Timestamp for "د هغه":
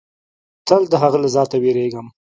0.91-1.17